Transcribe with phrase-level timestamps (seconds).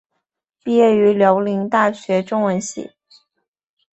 [0.63, 2.93] 毕业于辽宁大学中文系。